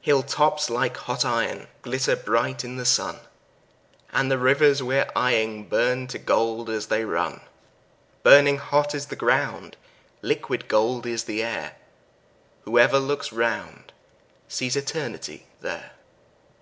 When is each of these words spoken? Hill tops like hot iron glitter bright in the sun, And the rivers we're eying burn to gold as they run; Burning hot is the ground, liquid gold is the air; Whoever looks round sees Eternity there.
Hill 0.00 0.22
tops 0.22 0.70
like 0.70 0.96
hot 0.96 1.26
iron 1.26 1.68
glitter 1.82 2.16
bright 2.16 2.64
in 2.64 2.76
the 2.78 2.86
sun, 2.86 3.18
And 4.14 4.30
the 4.30 4.38
rivers 4.38 4.82
we're 4.82 5.10
eying 5.14 5.68
burn 5.68 6.06
to 6.06 6.16
gold 6.18 6.70
as 6.70 6.86
they 6.86 7.04
run; 7.04 7.42
Burning 8.22 8.56
hot 8.56 8.94
is 8.94 9.04
the 9.08 9.14
ground, 9.14 9.76
liquid 10.22 10.68
gold 10.68 11.04
is 11.04 11.24
the 11.24 11.42
air; 11.42 11.76
Whoever 12.62 12.98
looks 12.98 13.30
round 13.30 13.92
sees 14.48 14.74
Eternity 14.74 15.44
there. 15.60 15.90